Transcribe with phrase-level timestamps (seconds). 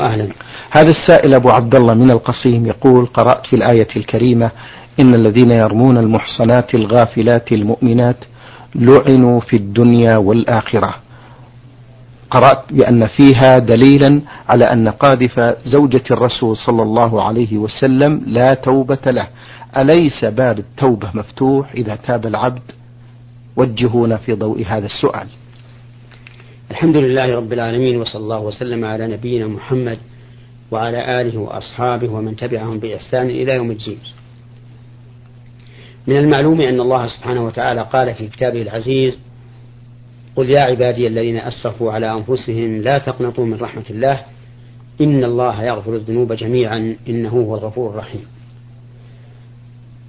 [0.00, 0.28] أهلا.
[0.70, 4.50] هذا السائل أبو عبد الله من القصيم يقول قرأت في الآية الكريمة
[5.00, 8.16] إن الذين يرمون المحصنات الغافلات المؤمنات
[8.74, 10.94] لعنوا في الدنيا والآخرة.
[12.30, 19.10] قرأت بأن فيها دليلا على أن قاذف زوجة الرسول صلى الله عليه وسلم لا توبة
[19.10, 19.28] له.
[19.76, 22.62] أليس باب التوبة مفتوح إذا تاب العبد؟
[23.56, 25.26] وجهونا في ضوء هذا السؤال.
[26.70, 29.98] الحمد لله رب العالمين وصلى الله وسلم على نبينا محمد
[30.70, 33.98] وعلى آله وأصحابه ومن تبعهم بإحسان إلى يوم الدين.
[36.06, 39.18] من المعلوم أن الله سبحانه وتعالى قال في كتابه العزيز
[40.36, 44.22] قل يا عبادي الذين أسرفوا على أنفسهم لا تقنطوا من رحمة الله
[45.00, 48.26] إن الله يغفر الذنوب جميعا إنه هو الغفور الرحيم.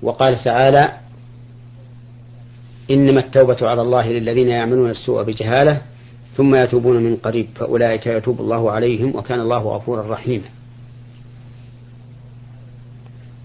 [0.02, 0.92] وقال تعالى
[2.92, 5.82] إنما التوبة على الله للذين يعملون السوء بجهالة
[6.38, 10.46] ثم يتوبون من قريب فأولئك يتوب الله عليهم وكان الله غفورا رحيما.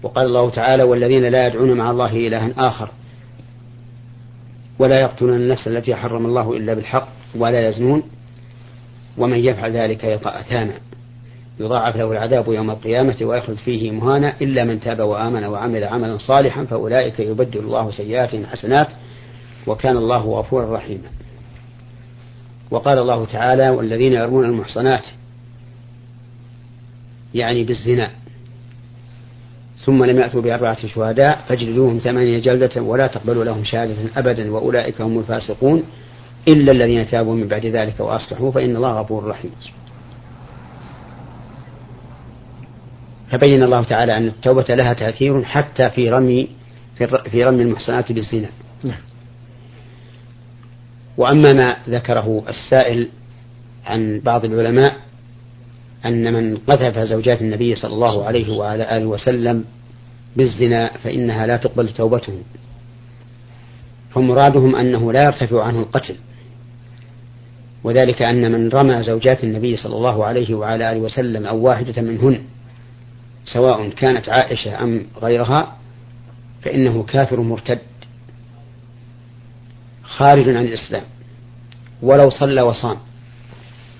[0.03, 2.89] وقال الله تعالى والذين لا يدعون مع الله إلها آخر
[4.79, 8.03] ولا يقتلون النفس التي حرم الله إلا بالحق ولا يزنون
[9.17, 10.73] ومن يفعل ذلك يلقى أثاما.
[11.59, 16.65] يضاعف له العذاب يوم القيامة ويخلد فيه مهانا إلا من تاب وآمن وعمل عملا صالحا
[16.65, 18.87] فأولئك يبدل الله سيئاتهم حسنات
[19.67, 21.09] وكان الله غفورا رحيما.
[22.71, 25.03] وقال الله تعالى والذين يرمون المحصنات
[27.33, 28.09] يعني بالزنا
[29.85, 35.19] ثم لم يأتوا بأربعة شهداء فاجلدوهم ثمانية جلدة ولا تقبلوا لهم شهادة أبدا وأولئك هم
[35.19, 35.83] الفاسقون
[36.47, 39.51] إلا الذين تابوا من بعد ذلك وأصلحوا فإن الله غفور رحيم
[43.31, 46.47] فبين الله تعالى أن التوبة لها تأثير حتى في رمي
[47.31, 48.49] في رمي المحصنات بالزنا
[48.83, 48.97] نعم.
[51.17, 53.09] وأما ما ذكره السائل
[53.85, 54.95] عن بعض العلماء
[56.05, 59.65] أن من قذف زوجات النبي صلى الله عليه وعلى آله وسلم
[60.35, 62.33] بالزنا فإنها لا تقبل توبته
[64.13, 66.15] فمرادهم أنه لا يرتفع عنه القتل.
[67.83, 72.41] وذلك أن من رمى زوجات النبي صلى الله عليه وعلى آله وسلم أو واحدة منهن
[73.45, 75.77] سواء كانت عائشة أم غيرها
[76.61, 77.79] فإنه كافر مرتد.
[80.07, 81.03] خارج عن الإسلام.
[82.01, 82.97] ولو صلى وصام.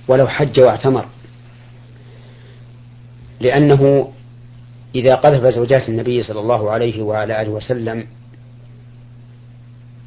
[0.08, 1.06] ولو حج واعتمر.
[3.40, 4.12] لأنه
[4.96, 8.08] إذا قذف زوجات النبي صلى الله عليه وعلى آله وسلم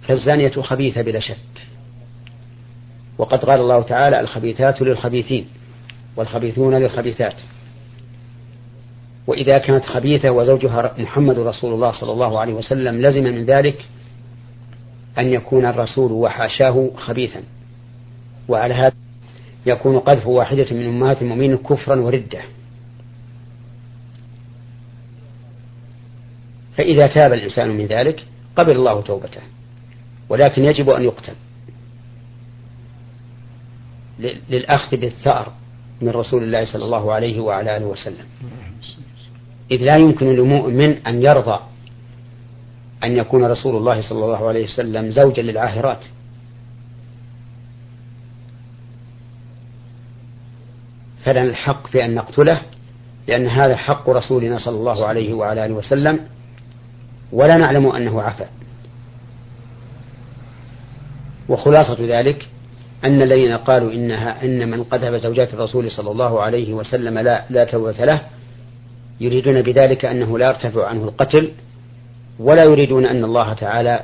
[0.03, 1.36] فالزانية خبيثة بلا شك.
[3.19, 5.47] وقد قال الله تعالى الخبيثات للخبيثين
[6.16, 7.34] والخبيثون للخبيثات.
[9.26, 13.84] وإذا كانت خبيثة وزوجها محمد رسول الله صلى الله عليه وسلم لزم من ذلك
[15.19, 17.43] أن يكون الرسول وحاشاه خبيثا.
[18.49, 18.95] وعلى هذا
[19.67, 22.41] يكون قذف واحدة من أمهات المؤمنين كفرا وردة.
[26.77, 28.25] فإذا تاب الإنسان من ذلك
[28.57, 29.41] قبل الله توبته
[30.28, 31.34] ولكن يجب أن يقتل.
[34.51, 35.53] للأخذ بالثأر
[36.01, 38.27] من رسول الله صلى الله عليه وعلى آله وسلم.
[39.71, 41.61] إذ لا يمكن لمؤمن أن يرضى
[43.04, 46.00] أن يكون رسول الله صلى الله عليه وسلم زوجا للعاهرات.
[51.25, 52.60] فلنا الحق في أن نقتله
[53.28, 56.20] لأن هذا حق رسولنا صلى الله عليه وعلى آله وسلم
[57.32, 58.48] ولا نعلم أنه عفا.
[61.48, 62.48] وخلاصة ذلك
[63.04, 67.65] أن الذين قالوا إنها إن من قذف زوجات الرسول صلى الله عليه وسلم لا لا
[67.65, 68.20] توبة له
[69.20, 71.53] يريدون بذلك أنه لا يرتفع عنه القتل
[72.38, 74.03] ولا يريدون أن الله تعالى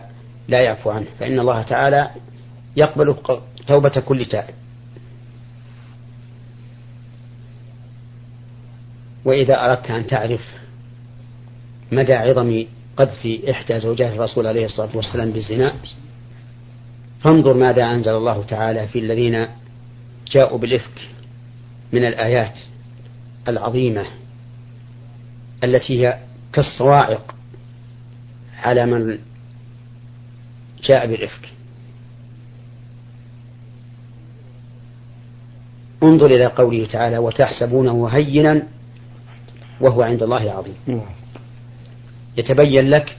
[0.49, 2.11] لا يعفو عنه فإن الله تعالى
[2.77, 3.17] يقبل
[3.67, 4.55] توبة كل تائب.
[9.25, 10.41] وإذا أردت أن تعرف
[11.93, 12.65] مدى عظم
[12.97, 15.75] قذف إحدى زوجات الرسول عليه الصلاة والسلام بالزنا
[17.21, 19.47] فانظر ماذا أنزل الله تعالى في الذين
[20.31, 21.09] جاءوا بالإفك
[21.93, 22.59] من الآيات
[23.49, 24.07] العظيمة
[25.65, 26.19] التي هي
[26.53, 27.34] كالصواعق
[28.65, 29.19] على من
[30.83, 31.53] جاء بالإفك
[36.03, 38.63] انظر إلى قوله تعالى وتحسبونه هينا
[39.81, 41.01] وهو عند الله عظيم نعم.
[42.37, 43.17] يتبين لك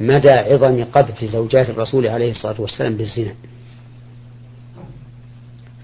[0.00, 3.34] مدى عظم قذف زوجات الرسول عليه الصلاة والسلام بالزنا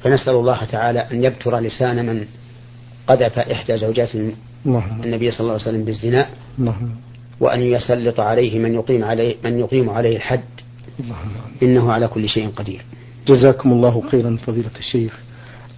[0.03, 2.27] فنسأل الله تعالى أن يبتر لسان من
[3.07, 4.17] قذف إحدى زوجات
[4.65, 5.03] نعم.
[5.05, 6.29] النبي صلى الله عليه وسلم بالزنا
[6.59, 6.97] نعم.
[7.41, 10.41] وأن يسلط عليه من يقيم عليه من يقيم عليه الحد.
[11.63, 12.85] إنه على كل شيء قدير.
[13.29, 15.21] جزاكم الله خيرا فضيلة الشيخ.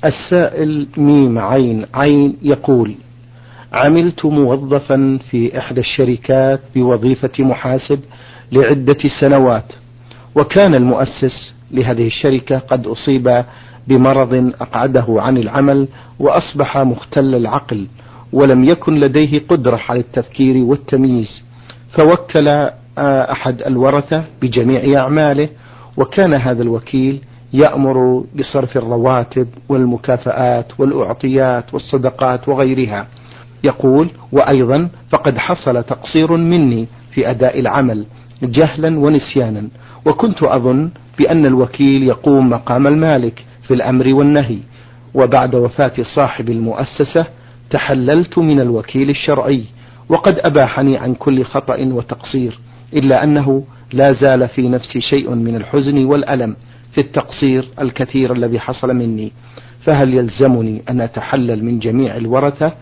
[0.05, 2.95] السائل ميم عين عين يقول
[3.73, 8.01] عملت موظفا في إحدى الشركات بوظيفة محاسب
[8.53, 9.73] لعدة سنوات
[10.35, 13.45] وكان المؤسس لهذه الشركة قد أصيب
[13.89, 15.89] بمرض أقعده عن العمل
[16.19, 17.87] وأصبح مختل العقل
[18.33, 21.43] ولم يكن لديه قدرة على التفكير والتمييز.
[21.97, 22.47] فوكل
[22.99, 25.49] آه، أحد الورثة بجميع أعماله
[25.97, 27.21] وكان هذا الوكيل
[27.53, 33.07] يأمر بصرف الرواتب والمكافآت والأعطيات والصدقات وغيرها.
[33.65, 38.07] يقول وأيضا فقد حصل تقصير مني في أداء العمل
[38.43, 39.69] جهلا ونسيانا
[40.07, 44.59] وكنت أظن بأن الوكيل يقوم مقام المالك في الأمر والنهي.
[45.15, 47.27] وبعد وفاة صاحب المؤسسة
[47.71, 49.65] تحللت من الوكيل الشرعي
[50.09, 52.59] وقد أباحني عن كل خطأ وتقصير
[52.93, 56.57] إلا أنه لا زال في نفسي شيء من الحزن والألم
[56.93, 59.33] في التقصير الكثير الذي حصل مني.
[59.81, 62.73] فهل يلزمني أن أتحلل من جميع الورثة؟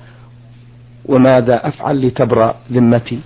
[1.04, 3.20] وماذا أفعل لتبرأ ذمتي؟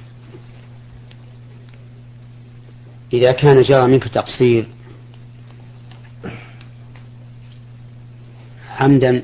[3.13, 4.67] إذا كان جرى منك تقصير
[8.79, 9.23] عمدا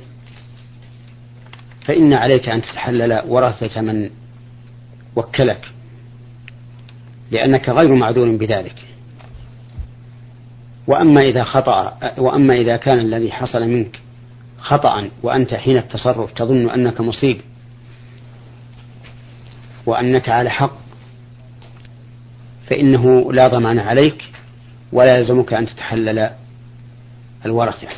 [1.85, 4.11] فإن عليك أن تتحلل ورثة من
[5.17, 5.73] وكلك.
[7.31, 8.75] لأنك غير معذور بذلك.
[10.87, 14.01] وأما إذا خطأ وأما إذا كان الذي حصل منك
[14.59, 17.41] خطأ وأنت حين التصرف تظن أنك مصيب
[19.87, 20.79] وأنك على حق
[22.67, 24.25] فإنه لا ضمان عليك
[24.93, 26.31] ولا يلزمك أن تتحلل
[27.47, 27.89] الورثة.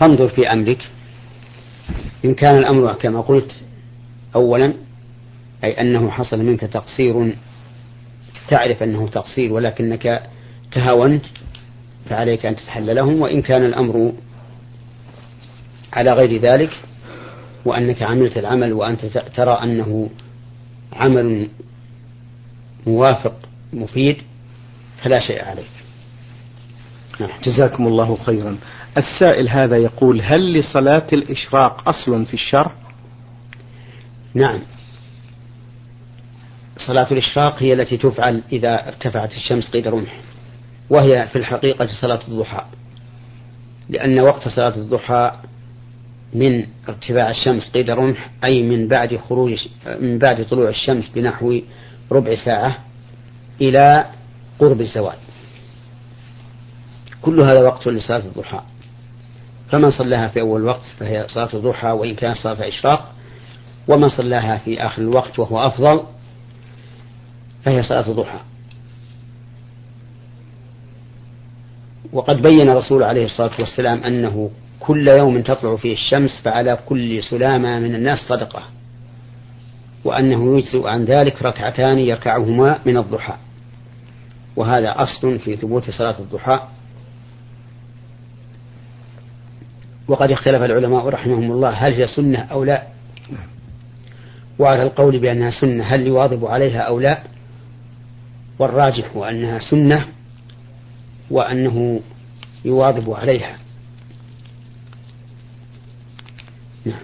[0.00, 0.90] فانظر في أمرك.
[2.24, 3.50] إن كان الأمر كما قلت
[4.34, 4.72] أولا
[5.64, 7.34] أي أنه حصل منك تقصير
[8.48, 10.22] تعرف أنه تقصير ولكنك
[10.72, 11.24] تهاونت
[12.08, 14.12] فعليك أن تتحللهم وإن كان الأمر
[15.92, 16.70] على غير ذلك
[17.64, 20.10] وأنك عملت العمل وأنت ترى أنه
[20.92, 21.48] عمل
[22.86, 23.34] موافق
[23.72, 24.22] مفيد
[25.02, 25.75] فلا شيء عليك.
[27.44, 28.58] جزاكم الله خيرا.
[28.98, 32.72] السائل هذا يقول هل لصلاة الإشراق أصل في الشرع؟
[34.34, 34.60] نعم.
[36.78, 40.20] صلاة الإشراق هي التي تفعل إذا ارتفعت الشمس قيد رمح
[40.90, 42.64] وهي في الحقيقة صلاة الضحى
[43.88, 45.32] لأن وقت صلاة الضحى
[46.34, 49.66] من ارتفاع الشمس قيد رمح أي من بعد خروج
[50.00, 51.60] من بعد طلوع الشمس بنحو
[52.12, 52.78] ربع ساعة
[53.60, 54.04] إلى
[54.58, 55.16] قرب الزوال.
[57.26, 58.60] كل هذا وقت لصلاة الضحى.
[59.70, 63.12] فمن صلاها في أول وقت فهي صلاة الضحى وإن كانت صلاة إشراق
[63.88, 66.02] ومن صلاها في آخر الوقت وهو أفضل
[67.64, 68.38] فهي صلاة الضحى.
[72.12, 74.50] وقد بين الرسول عليه الصلاة والسلام أنه
[74.80, 78.62] كل يوم تطلع فيه الشمس فعلى كل سلامة من الناس صدقة
[80.04, 83.34] وأنه يجزئ عن ذلك ركعتان يركعهما من الضحى.
[84.56, 86.75] وهذا أصل في ثبوت صلاة الضحى.
[90.08, 92.82] وقد اختلف العلماء رحمهم الله هل هي سنة أو لا؟
[94.58, 97.22] وعلى القول بأنها سنة هل يواظب عليها أو لا؟
[98.58, 100.06] والراجح أنها سنة
[101.30, 102.00] وأنه
[102.64, 103.56] يواظب عليها.
[106.84, 107.00] نعم.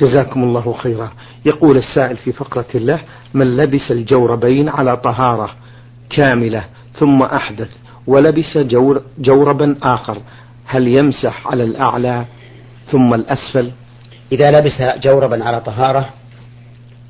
[0.00, 1.12] جزاكم الله خيرا.
[1.46, 3.00] يقول السائل في فقرة الله
[3.34, 5.50] من لبس الجوربين على طهارة
[6.10, 6.64] كاملة
[6.98, 7.70] ثم أحدث
[8.06, 10.18] ولبس جور جوربا آخر
[10.66, 12.24] هل يمسح على الأعلى
[12.90, 13.70] ثم الأسفل؟
[14.32, 16.10] إذا لبس جوربا على طهارة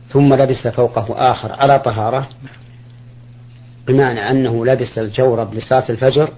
[0.08, 2.28] ثم لبس فوقه آخر على طهارة
[3.86, 6.30] بمعنى أنه لبس الجورب لصلاة الفجر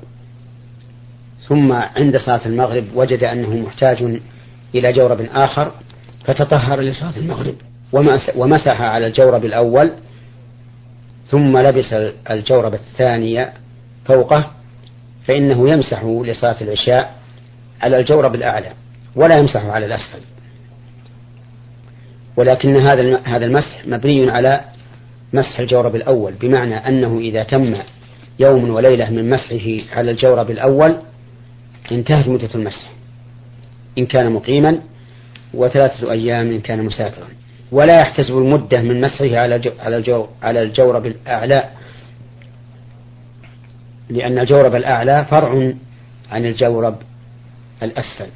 [1.48, 4.20] ثم عند صلاة المغرب وجد أنه محتاج
[4.74, 5.72] إلى جورب آخر
[6.24, 7.54] فتطهر لصلاة المغرب.
[8.36, 9.92] ومسح على الجورب الأول
[11.26, 11.92] ثم لبس
[12.30, 13.46] الجورب الثاني
[14.04, 14.50] فوقه
[15.26, 17.14] فإنه يمسح لصلاة العشاء
[17.82, 18.70] على الجورب الأعلى
[19.16, 20.20] ولا يمسح على الأسفل.
[22.36, 24.60] ولكن هذا هذا المسح مبني على
[25.32, 27.74] مسح الجورب الأول بمعنى أنه إذا تم
[28.38, 30.96] يوم وليلة من مسحه على الجورب الأول
[31.92, 32.90] انتهت مدة المسح
[33.98, 34.78] إن كان مقيما
[35.54, 37.28] وثلاثة أيام إن كان مسافرا.
[37.72, 39.72] ولا يحتسب المدة من مسحه على
[40.42, 41.64] على الجورب الأعلى
[44.10, 45.72] لأن الجورب الأعلى فرع
[46.32, 46.96] عن الجورب
[47.82, 48.28] الأسفل.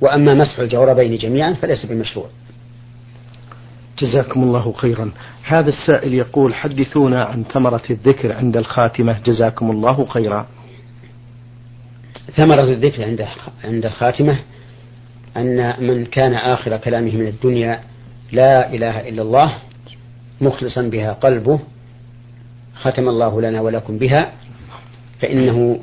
[0.00, 2.26] وأما مسح الجوربين جميعا فليس بمشروع.
[3.98, 5.12] جزاكم الله خيرا.
[5.44, 9.18] هذا السائل يقول حدثونا عن ثمرة الذكر عند الخاتمة.
[9.24, 10.46] جزاكم الله خيرا.
[12.36, 13.26] ثمرة الذكر عند
[13.64, 14.38] عند الخاتمة
[15.36, 17.80] أن من كان آخر كلامه من الدنيا
[18.32, 19.54] لا إله إلا الله
[20.40, 21.60] مخلصا بها قلبه
[22.82, 24.32] ختم الله لنا ولكم بها
[25.20, 25.80] فإنه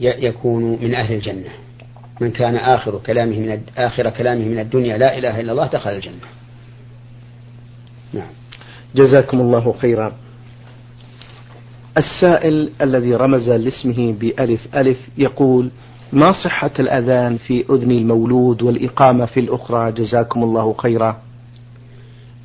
[0.00, 1.50] يكون من أهل الجنة.
[2.20, 6.28] من كان آخر كلامه من آخر كلامه من الدنيا لا إله إلا الله دخل الجنة.
[8.12, 8.30] نعم.
[8.94, 10.12] جزاكم الله خيرا.
[11.98, 15.70] السائل الذي رمز لاسمه بألف ألف يقول
[16.12, 21.22] ما صحة الأذان في أذن المولود والإقامة في الأخرى؟ جزاكم الله خيرا.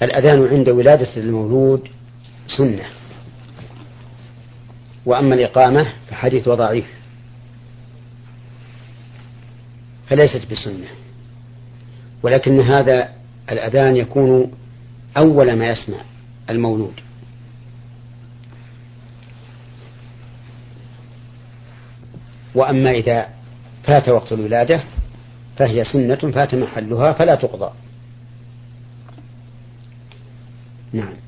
[0.02, 1.88] الأذان عند ولادة المولود
[2.58, 3.03] سنة.
[5.06, 6.86] وأما الإقامة فحديث وضعيف
[10.08, 10.88] فليست بسنة
[12.24, 13.10] ولكن هذا
[13.52, 14.52] الأذان يكون
[15.18, 15.98] أول ما يسمع
[16.50, 16.94] المولود.
[22.56, 23.30] وأما إذا
[23.84, 24.84] فات وقت الولادة
[25.58, 27.72] فهي سنة فات محلها فلا تقضى.
[30.94, 31.23] نعم.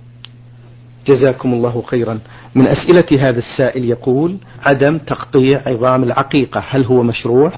[1.07, 2.19] جزاكم الله خيرا.
[2.55, 7.51] من أسئلة هذا السائل يقول عدم تقطيع عظام العقيقة هل هو مشروع؟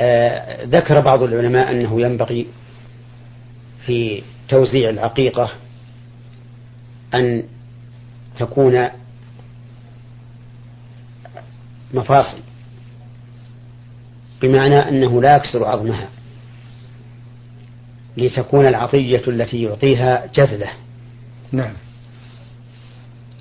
[0.00, 2.46] آه ذكر بعض العلماء أنه ينبغي
[3.86, 5.50] في توزيع العقيقة
[7.14, 7.42] أن
[8.38, 8.88] تكون
[11.94, 12.38] مفاصل
[14.42, 16.08] بمعنى أنه لا يكسر عظمها
[18.16, 20.70] لتكون العطية التي يعطيها جزلة.
[21.52, 21.72] نعم.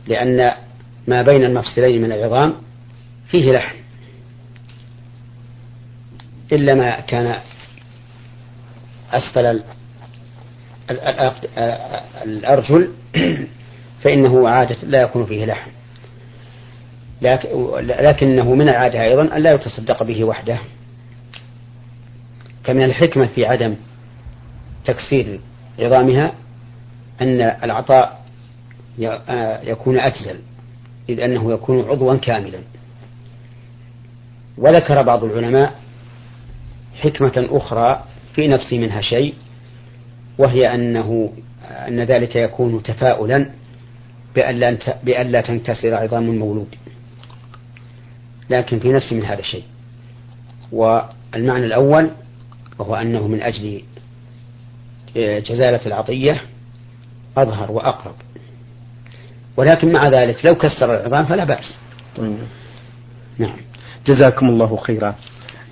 [0.09, 0.51] لأن
[1.07, 2.53] ما بين المفصلين من العظام
[3.27, 3.75] فيه لحم.
[6.51, 7.35] إلا ما كان
[9.11, 9.63] أسفل
[12.25, 12.91] الأرجل
[14.03, 15.71] فإنه عادة لا يكون فيه لحم.
[17.81, 20.57] لكنه من العادة أيضا أن لا يتصدق به وحده.
[22.63, 23.75] فمن الحكمة في عدم
[24.85, 25.39] تكسير
[25.79, 26.33] عظامها
[27.21, 28.18] أن العطاء
[29.63, 30.39] يكون أجزل
[31.09, 32.59] إذ أنه يكون عضوا كاملا.
[34.57, 35.79] وذكر بعض العلماء
[36.95, 38.03] حكمة أخرى
[38.35, 39.33] في نفسي منها شيء
[40.37, 43.49] وهي أنه أن ذلك يكون تفاؤلا
[45.03, 46.75] بأن لا تنكسر عظام المولود.
[48.49, 49.63] لكن في نفسي من هذا الشيء
[50.71, 52.11] والمعنى الأول
[52.79, 53.81] وهو أنه من أجل
[55.15, 56.41] جزالة العطية
[57.37, 58.15] أظهر وأقرب.
[59.59, 61.77] ولكن مع ذلك لو كسر العظام فلا بأس.
[62.17, 62.37] طيب.
[63.37, 63.55] نعم.
[64.07, 65.15] جزاكم الله خيرا.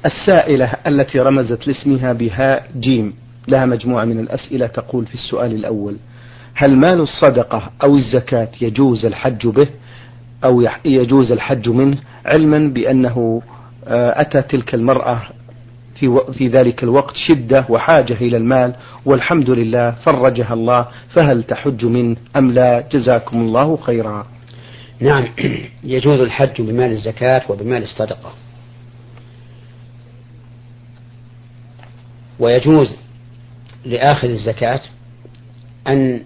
[0.06, 3.14] السائلة التي رمزت لاسمها بهاء جيم
[3.48, 5.98] لها مجموعة من الأسئلة تقول في السؤال الأول
[6.54, 9.68] هل مال الصدقة أو الزكاة يجوز الحج به
[10.44, 13.42] أو يجوز الحج منه؟ علما بأنه
[13.88, 15.22] آه، أتى تلك المرأة
[16.00, 18.76] في, في ذلك الوقت شدة وحاجة إلى المال
[19.06, 24.28] والحمد لله فرجها الله فهل تحج منه أم لا؟ جزاكم الله خيرا.
[25.00, 25.28] نعم
[25.84, 28.34] يجوز الحج بمال الزكاة وبمال الصدقة.
[32.40, 32.96] ويجوز
[33.86, 34.82] لآخذ الزكاة
[35.88, 36.22] أن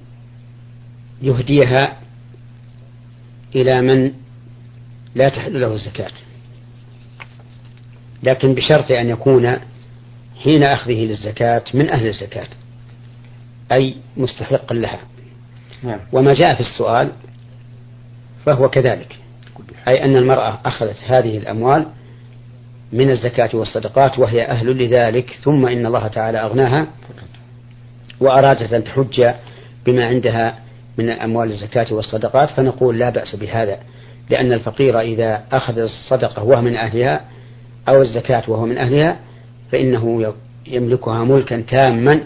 [1.22, 1.98] يهديها
[3.56, 4.12] إلى من
[5.16, 6.12] لا تحل له الزكاة.
[8.24, 9.58] لكن بشرط أن يكون
[10.44, 12.48] حين أخذه للزكاة من أهل الزكاة
[13.72, 15.00] أي مستحقا لها
[15.84, 16.00] نعم.
[16.12, 17.12] وما جاء في السؤال
[18.46, 19.20] فهو كذلك
[19.88, 21.86] أي أن المرأة أخذت هذه الأموال
[22.94, 26.88] من الزكاة والصدقات وهي أهل لذلك ثم إن الله تعالى أغناها
[28.20, 29.34] وأرادت أن تحج
[29.86, 30.60] بما عندها
[30.98, 33.80] من أموال الزكاة والصدقات فنقول لا بأس بهذا
[34.30, 37.22] لأن الفقير إذا أخذ الصدقة وهو من أهلها
[37.90, 39.20] أو الزكاة وهو من أهلها
[39.72, 40.34] فإنه
[40.68, 42.22] يملكها ملكا تاما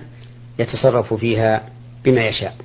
[0.59, 1.63] يتصرف فيها
[2.05, 2.55] بما يشاء.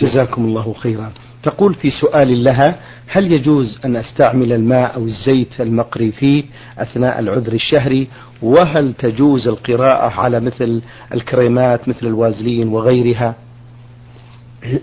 [0.00, 1.12] جزاكم الله خيرا.
[1.42, 2.76] تقول في سؤال لها
[3.06, 6.44] هل يجوز أن أستعمل الماء أو الزيت المقري فيه
[6.78, 8.08] أثناء العذر الشهري؟
[8.42, 10.82] وهل تجوز القراءة على مثل
[11.14, 13.34] الكريمات مثل الوازلين وغيرها؟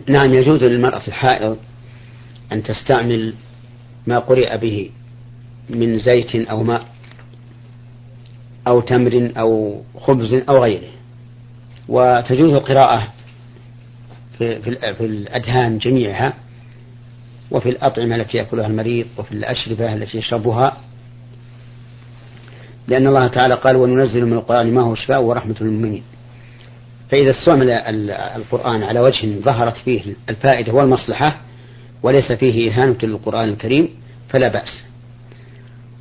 [0.07, 1.57] نعم يجوز للمرأة الحائض
[2.51, 3.33] أن تستعمل
[4.07, 4.89] ما قرئ به.
[5.69, 6.85] من زيت أو ماء
[8.67, 10.89] أو تمر أو خبز أو غيره.
[11.89, 13.07] وتجوز القراءة
[14.37, 14.61] في,
[14.93, 16.33] في, الأدهان جميعها
[17.51, 20.77] وفي الأطعمة التي يأكلها المريض وفي الأشربة التي يشربها.
[22.87, 26.03] لأن الله تعالى قال وننزل من القرآن ما هو شفاء ورحمة للمؤمنين.
[27.09, 27.69] فإذا استعمل
[28.35, 31.41] القرآن على وجه ظهرت فيه الفائدة والمصلحة
[32.03, 33.89] وليس فيه إهانة للقرآن الكريم
[34.29, 34.92] فلا بأس.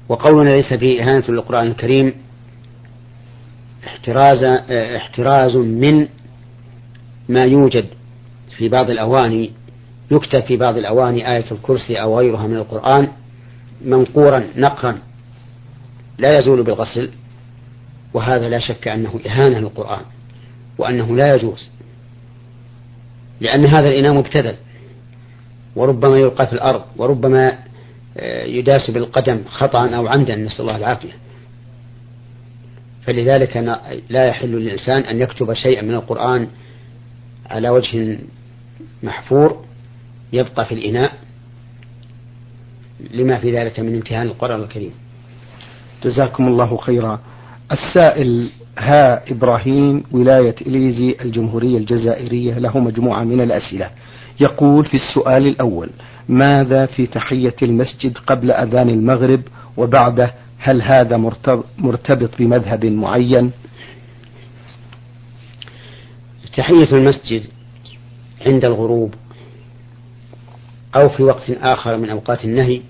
[0.09, 2.15] وقولنا ليس فيه إهانة للقرآن الكريم
[3.87, 6.09] احتراز احتراز من
[7.29, 7.87] ما يوجد
[8.57, 9.51] في بعض الأواني
[10.11, 13.09] يكتب في بعض الأواني آية الكرسي أو غيرها من القرآن
[13.85, 14.99] منقورا نقرا
[16.19, 17.11] لا يزول بالغسل
[18.15, 20.03] وهذا لا شك أنه إهانة للقرآن
[20.79, 21.69] وأنه لا يجوز
[23.41, 24.55] لأن هذا الإناء مبتذل
[25.77, 27.59] وربما يلقى في الأرض وربما
[28.47, 31.13] يداس بالقدم خطأ أو عمدا نسأل الله العافية.
[33.07, 33.57] فلذلك
[34.11, 36.49] لا يحل للإنسان أن يكتب شيئا من القرآن
[37.51, 38.19] على وجه
[39.03, 39.65] محفور
[40.33, 41.13] يبقى في الإناء
[43.15, 44.93] لما في ذلك من امتهان القرآن الكريم.
[46.05, 47.21] جزاكم الله خيرا.
[47.73, 53.91] السائل ها إبراهيم ولاية إليزي الجمهورية الجزائرية له مجموعة من الأسئلة.
[54.41, 55.91] يقول في السؤال الأول
[56.29, 59.43] ماذا في تحية المسجد قبل أذان المغرب؟
[59.77, 61.17] وبعده هل هذا
[61.79, 63.51] مرتبط بمذهب معين؟
[66.57, 67.45] تحية المسجد
[68.47, 69.15] عند الغروب
[70.97, 72.81] أو في وقت آخر من أوقات النهي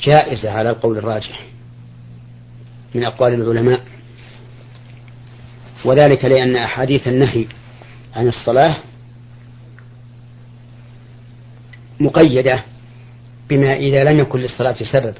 [0.00, 1.46] جائزة على القول الراجح
[2.94, 3.80] من أقوال العلماء.
[5.84, 7.46] وذلك لأن أحاديث النهي
[8.16, 8.76] عن الصلاة
[12.00, 12.62] مقيدة
[13.48, 15.14] بما إذا لم يكن للصلاة سبب.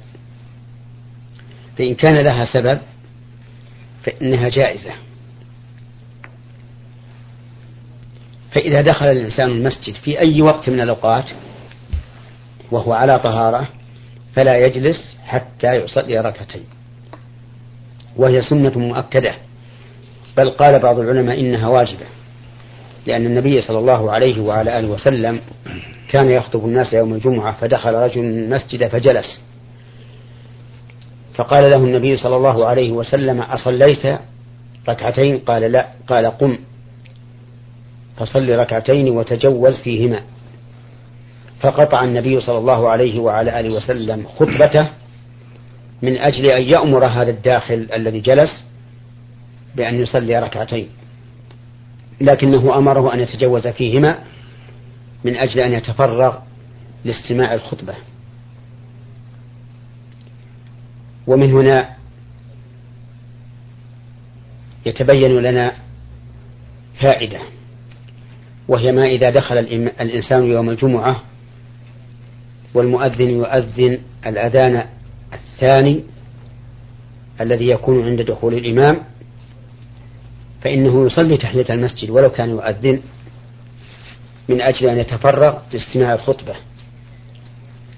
[1.79, 2.79] فإن كان لها سبب
[4.05, 4.91] فإنها جائزة.
[8.53, 11.25] فإذا دخل الإنسان المسجد في أي وقت من الأوقات
[12.71, 13.69] وهو على طهارة
[14.35, 16.65] فلا يجلس حتى يصلي ركعتين.
[18.17, 19.35] وهي سنة مؤكدة.
[20.37, 22.07] بل قال بعض العلماء إنها واجبة.
[23.07, 25.41] لأن النبي صلى الله عليه وعلى آله وسلم
[26.09, 29.41] كان يخطب الناس يوم الجمعة فدخل رجل المسجد فجلس.
[31.35, 34.19] فقال له النبي صلى الله عليه وسلم أصليت
[34.89, 35.87] ركعتين؟ قال لا.
[36.09, 36.59] قال قم.
[38.17, 40.21] فصل ركعتين وتجوز فيهما.
[41.61, 44.89] فقطع النبي صلى الله عليه وعلى آله وسلم خطبته
[46.03, 48.65] من أجل أن يأمر هذا الداخل الذي جلس
[49.77, 50.89] بأن يصلي ركعتين.
[52.21, 54.19] لكنه أمره أن يتجوز فيهما
[55.25, 56.39] من أجل أن يتفرغ
[57.05, 57.95] لاستماع الخطبة.
[61.27, 61.89] ومن هنا
[64.87, 65.73] يتبين لنا
[67.01, 67.41] فائدة
[68.69, 69.59] وهي ما إذا دخل
[70.01, 71.23] الإنسان يوم الجمعة
[72.75, 74.87] والمؤذن يؤذن الأذان
[75.33, 76.05] الثاني
[77.41, 78.97] الذي يكون عند دخول الإمام
[80.63, 83.01] فإنه يصلي تحية المسجد ولو كان يؤذن
[84.49, 86.55] من أجل أن يتفرغ لاستماع الخطبة.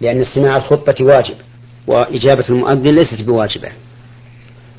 [0.01, 1.35] لأن استماع الخطبة واجب
[1.87, 3.68] وإجابة المؤذن ليست بواجبة.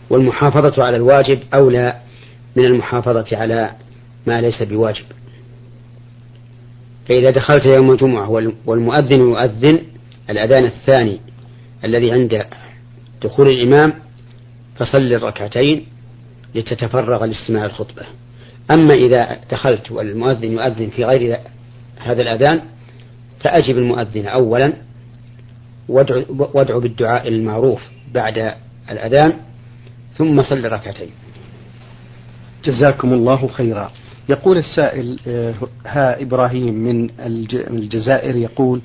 [0.09, 1.99] والمحافظة على الواجب أولى
[2.55, 3.71] من المحافظة على
[4.27, 5.05] ما ليس بواجب.
[7.07, 8.29] فإذا دخلت يوم الجمعة
[8.65, 9.79] والمؤذن يؤذن
[10.29, 11.19] الأذان الثاني
[11.83, 12.45] الذي عند
[13.23, 13.93] دخول الإمام
[14.75, 15.85] فصل الركعتين
[16.55, 18.01] لتتفرغ لاستماع الخطبة.
[18.71, 21.37] أما إذا دخلت والمؤذن يؤذن في غير
[21.99, 22.61] هذا الأذان
[23.39, 24.73] فأجب المؤذن أولا
[26.53, 27.81] وادعو بالدعاء المعروف
[28.13, 28.53] بعد
[28.91, 29.33] الأذان
[30.17, 31.09] ثم صل ركعتين.
[32.65, 33.91] جزاكم الله خيرا.
[34.29, 35.53] يقول السائل آه،
[35.85, 37.09] ها إبراهيم من
[37.69, 38.81] الجزائر يقول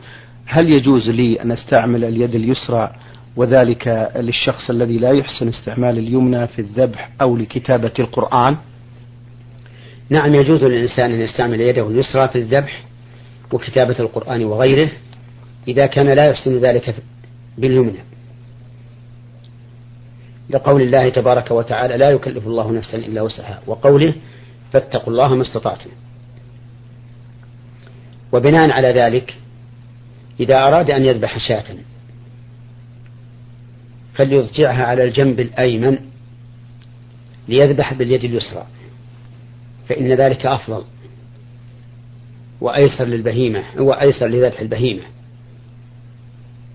[0.46, 2.92] هل يجوز لي أن أستعمل اليد اليسرى
[3.38, 8.56] وذلك للشخص الذي لا يحسن استعمال اليمنى في الذبح أو لكتابة القرآن.
[10.10, 12.82] نعم يجوز للإنسان أن يستعمل يده اليسرى في الذبح
[13.52, 14.90] وكتابة القرآن وغيره
[15.68, 16.94] إذا كان لا يحسن ذلك
[17.58, 17.98] باليمنى.
[20.50, 24.14] لقول الله تبارك وتعالى لا يكلف الله نفسا إلا وسعها وقوله
[24.72, 25.90] فاتقوا الله ما استطعتم
[28.32, 29.34] وبناء على ذلك
[30.40, 31.64] إذا أراد أن يذبح شاة
[34.18, 35.98] فليضجعها على الجنب الأيمن
[37.48, 38.66] ليذبح باليد اليسرى
[39.88, 40.84] فإن ذلك أفضل
[42.60, 45.02] وأيسر للبهيمة وأيسر لذبح البهيمة.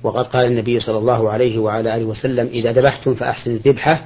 [0.03, 4.05] وقد قال النبي صلى الله عليه وعلى آله وسلم إذا ذبحتم فأحسن الذبحة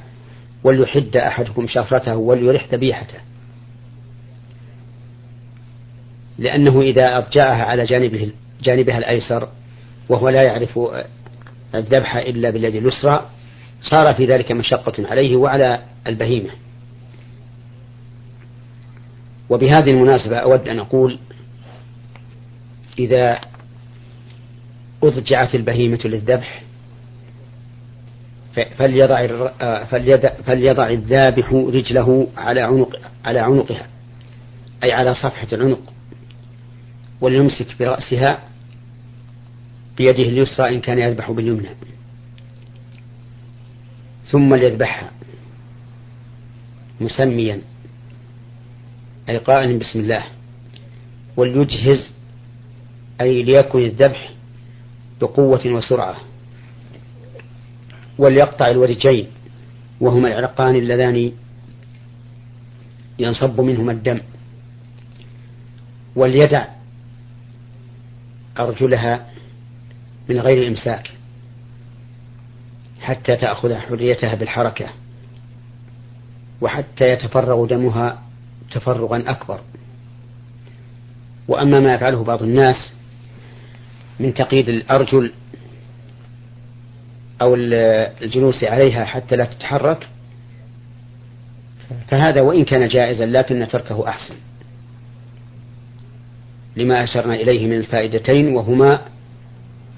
[0.63, 3.17] وليحد أحدكم شفرته وليرح ذبيحته.
[6.37, 8.31] لأنه إذا أضجعها على جانبه
[8.63, 9.49] جانبها الأيسر
[10.09, 10.79] وهو لا يعرف
[11.75, 13.29] الذبح إلا باليد اليسرى
[13.81, 16.49] صار في ذلك مشقة عليه وعلى البهيمة.
[19.49, 21.17] وبهذه المناسبة أود أن أقول
[22.99, 23.39] إذا
[25.03, 26.63] أضجعت البهيمة للذبح
[28.77, 29.27] فليضع
[30.45, 33.87] فليضع الذابح رجله على عنق على عنقها
[34.83, 35.93] أي على صفحة العنق
[37.21, 38.39] وليمسك برأسها
[39.97, 41.69] بيده اليسرى إن كان يذبح باليمنى.
[44.31, 45.11] ثم ليذبحها
[47.01, 47.61] مسميا
[49.29, 50.23] أي قائلا بسم الله.
[51.37, 52.11] وليجهز
[53.21, 54.31] أي ليكن الذبح
[55.21, 56.15] بقوة وسرعة.
[58.17, 59.27] وليقطع الورجين
[60.01, 61.31] وهما العرقان اللذان
[63.19, 64.19] ينصب منهما الدم.
[66.15, 66.65] وليدع
[68.59, 69.36] أرجلها
[70.29, 71.11] من غير إمساك
[73.01, 74.89] حتى تأخذ حريتها بالحركة
[76.61, 78.21] وحتى يتفرغ دمها
[78.71, 79.59] تفرغا أكبر.
[81.47, 82.91] وأما ما يفعله بعض الناس
[84.19, 85.33] من تقييد الأرجل
[87.41, 90.09] أو الجلوس عليها حتى لا تتحرك
[92.07, 94.35] فهذا وإن كان جائزا لكن تركه أحسن.
[96.75, 99.01] لما أشرنا إليه من الفائدتين وهما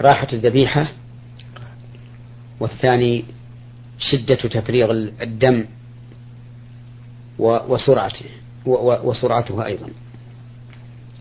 [0.02, 0.88] راحة الذبيحة
[2.60, 3.26] والثاني
[4.00, 5.66] شدة تفريغ الدم
[7.40, 8.26] وسرعته
[9.04, 9.90] وسرعتها أيضا.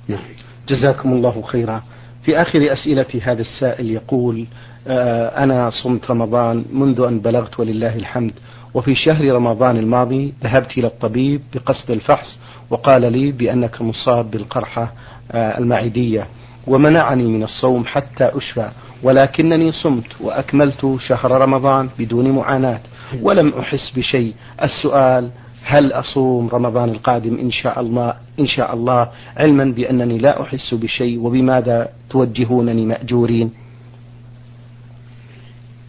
[0.09, 0.25] نعم.
[0.69, 1.83] جزاكم الله خيرا.
[2.23, 4.47] في آخر أسئلة هذا السائل يقول
[4.87, 8.33] آه، أنا صمت رمضان منذ أن بلغت ولله الحمد
[8.75, 12.39] وفي شهر رمضان الماضي ذهبت إلى الطبيب بقصد الفحص
[12.71, 14.93] وقال لي بأنك مصاب بالقرحة
[15.33, 16.27] آه، المعدية.
[16.69, 18.71] ومنعني من الصوم حتى أشفى
[19.03, 22.81] ولكنني صمت وأكملت شهر رمضان بدون معاناة
[23.23, 24.35] ولم أحس بشيء.
[24.63, 25.31] السؤال
[25.65, 31.21] هل أصوم رمضان القادم إن شاء الله إن شاء الله علما بأنني لا أحس بشيء
[31.21, 33.51] وبماذا توجهونني مأجورين؟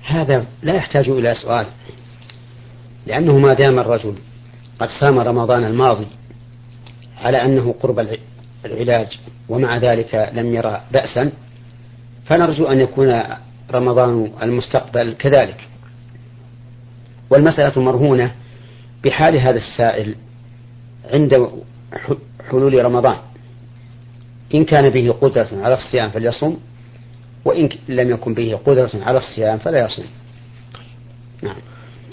[0.06, 1.66] هذا لا يحتاج إلى سؤال
[3.08, 4.14] لأنه ما دام الرجل
[4.80, 6.08] قد صام رمضان الماضي
[7.22, 8.00] على أنه قرب
[8.66, 9.20] العلاج
[9.50, 11.32] ومع ذلك لم يرى بأسا
[12.26, 13.24] فنرجو أن يكون
[13.72, 15.68] رمضان المستقبل كذلك.
[17.30, 18.32] والمسألة مرهونة
[19.04, 20.16] بحال هذا السائل
[21.14, 21.50] عند
[22.50, 23.18] حلول رمضان.
[24.54, 26.56] إن كان به قدرة على الصيام فليصم
[27.46, 30.06] وإن لم يكن به قدرة على الصيام فلا يصوم.
[31.44, 31.56] نعم.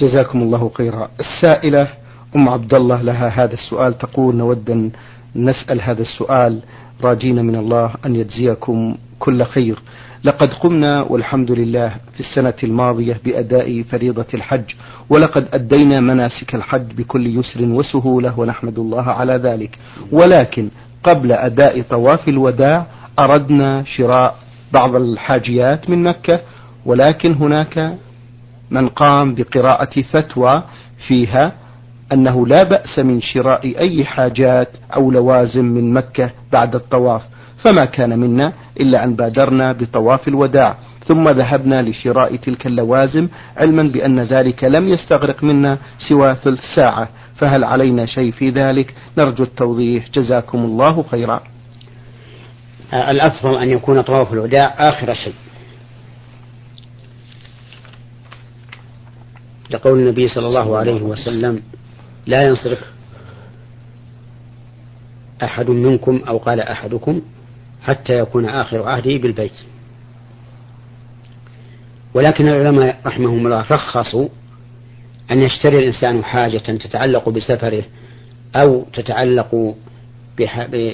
[0.00, 1.11] جزاكم الله خيرا.
[1.20, 1.88] السائلة
[2.37, 4.90] أم عبد الله لها هذا السؤال تقول نود أن
[5.37, 6.61] نسأل هذا السؤال.
[7.03, 9.79] راجين من الله أن يجزيكم كل خير.
[10.25, 14.64] لقد قمنا والحمد لله في السنة الماضية بأداء فريضة الحج
[15.11, 19.79] ولقد أدينا مناسك الحج بكل يسر وسهولة ونحمد الله على ذلك.
[20.12, 20.68] ولكن
[21.05, 22.87] قبل أداء طواف الوداع
[23.18, 24.37] أردنا شراء
[24.72, 26.40] بعض الحاجيات من مكة
[26.87, 27.96] ولكن هناك
[28.70, 30.62] من قام بقراءة فتوى
[31.07, 31.53] فيها
[32.12, 37.22] أنه لا بأس من شراء أي حاجات أو لوازم من مكة بعد الطواف
[37.64, 44.20] فما كان منا إلا أن بادرنا بطواف الوداع ثم ذهبنا لشراء تلك اللوازم علما بأن
[44.20, 50.10] ذلك لم يستغرق منا سوى ثلث ساعة فهل علينا شيء في ذلك؟ نرجو التوضيح.
[50.10, 51.40] جزاكم الله خيرا.
[52.94, 55.34] الأفضل أن يكون طواف الوداع آخر شيء.
[59.70, 61.62] لقول النبي صلى الله عليه وسلم
[62.26, 62.92] لا ينصرف
[65.42, 67.22] أحد منكم أو قال أحدكم
[67.82, 69.52] حتى يكون آخر عهده بالبيت.
[72.14, 74.28] ولكن العلماء رحمهم الله رخصوا
[75.30, 77.84] أن يشتري الإنسان حاجة تتعلق بسفره
[78.56, 79.74] أو تتعلق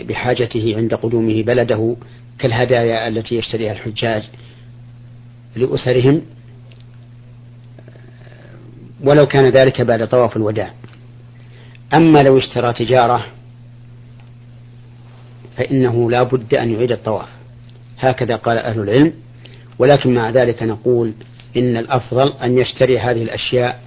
[0.08, 1.96] بحاجته عند قدومه بلده
[2.38, 4.22] كالهدايا التي يشتريها الحجاج
[5.56, 6.22] لأسرهم
[9.04, 10.74] ولو كان ذلك بعد طواف الوداع.
[11.94, 13.26] أما لو اشترى تجارة
[15.56, 17.28] فإنه لا بد أن يعيد الطواف.
[17.98, 19.12] هكذا قال أهل العلم.
[19.78, 21.14] ولكن مع ذلك نقول
[21.56, 23.80] إن الأفضل أن يشتري هذه الأشياء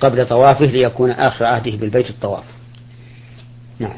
[0.00, 2.44] قبل طوافه ليكون آخر عهده بالبيت الطواف.
[3.78, 3.96] نعم.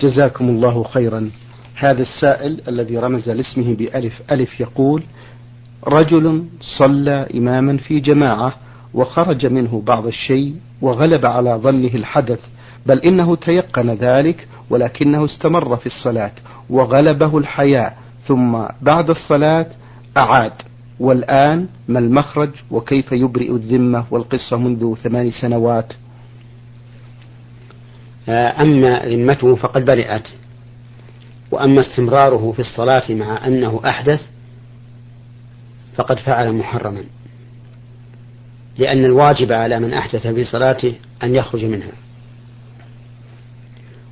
[0.00, 1.30] جزاكم الله خيرا.
[1.74, 5.02] هذا السائل الذي رمز لاسمه بألف ألف يقول
[5.86, 6.44] رجل
[6.78, 8.54] صلى إماما في جماعة
[8.94, 12.40] وخرج منه بعض الشيء وغلب على ظنه الحدث
[12.86, 16.32] بل إنه تيقن ذلك ولكنه استمر في الصلاة
[16.70, 19.66] وغلبه الحياء ثم بعد الصلاة
[20.16, 20.52] أعاد.
[21.00, 25.92] والآن ما المخرج وكيف يبرئ الذمة والقصة منذ ثمان سنوات؟
[28.28, 30.28] أما ذمته فقد برئت.
[31.50, 34.20] وأما استمراره في الصلاة مع أنه أحدث
[35.96, 37.04] فقد فعل محرما.
[38.78, 41.92] لأن الواجب على من أحدث في صلاته أن يخرج منها.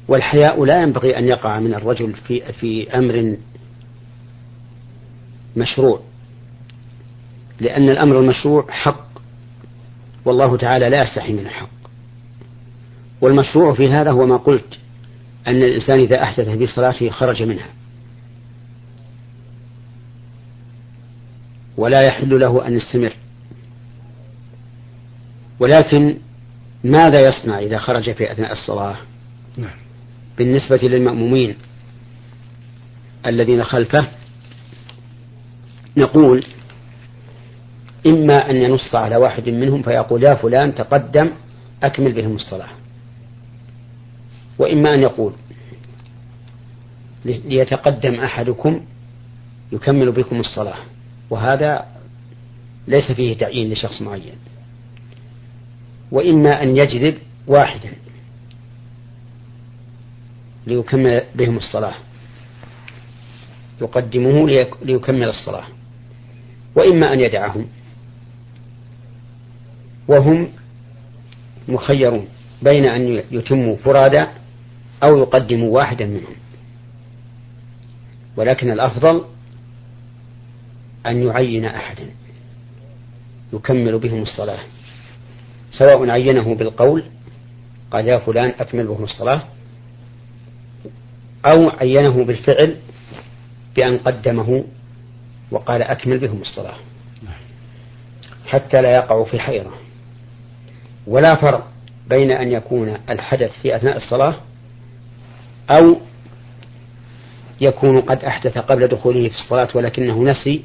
[0.09, 3.37] والحياء لا ينبغي أن يقع من الرجل في في أمر
[5.57, 6.01] مشروع
[7.61, 9.09] لأن الأمر المشروع حق
[10.25, 11.69] والله تعالى لا يستحي من الحق.
[13.21, 14.79] والمشروع في هذا هو ما قلت
[15.47, 17.69] أن الإنسان إذا أحدث في صلاته خرج منها.
[21.77, 23.13] ولا يحل له أن يستمر.
[25.61, 26.19] ولكن
[26.85, 28.97] ماذا يصنع إذا خرج في أثناء الصلاة؟
[29.57, 29.88] نعم.
[30.39, 31.57] بالنسبة للمأمومين
[33.27, 34.07] الذين خلفه
[35.97, 36.45] نقول
[38.07, 41.31] إما أن ينص على واحد منهم فيقول يا فلان تقدم
[41.83, 42.69] أكمل بهم الصلاة
[44.59, 45.33] وإما أن يقول
[47.25, 48.81] ليتقدم أحدكم
[49.73, 50.77] يكمل بكم الصلاة
[51.31, 51.87] وهذا
[52.89, 54.35] ليس فيه تعيين لشخص معين
[56.13, 57.15] وإما أن يجذب
[57.47, 57.91] واحدا.
[60.69, 61.95] ليكمل بهم الصلاة.
[63.81, 64.49] يقدمه
[64.83, 65.65] ليكمل الصلاة.
[66.77, 67.67] وإما أن يدعهم.
[70.09, 70.49] وهم
[71.69, 72.29] مخيرون
[72.63, 74.25] بين أن يتموا فرادى
[75.03, 76.35] أو يقدموا واحدا منهم.
[78.37, 79.25] ولكن الأفضل
[81.07, 82.07] أن يعين أحدا.
[83.53, 84.61] يكمل بهم الصلاة.
[85.71, 87.03] سواء عينه بالقول
[87.91, 89.43] قال يا فلان أكمل بهم الصلاة.
[91.51, 92.77] أو عينه بالفعل
[93.77, 94.65] بأن قدمه
[95.51, 96.75] وقال أكمل بهم الصلاة.
[98.47, 99.73] حتى لا يقعوا في حيرة.
[101.07, 101.69] ولا فرق
[102.09, 104.35] بين أن يكون الحدث في أثناء الصلاة
[105.71, 105.97] أو
[107.61, 110.65] يكون قد أحدث قبل دخوله في الصلاة ولكنه نسي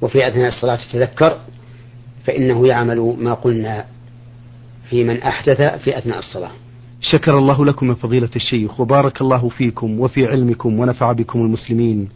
[0.00, 1.38] وفي أثناء الصلاة تذكر
[2.26, 3.86] فإنه يعمل ما قلنا
[4.90, 6.50] في من أحدث في أثناء الصلاة.
[7.00, 12.08] شكر الله لكم من فضيلة الشيخ وبارك الله فيكم وفي علمكم ونفع بكم المسلمين.